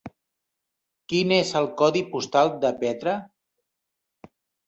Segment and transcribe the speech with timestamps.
[1.11, 3.15] Quin és el codi postal de Petra?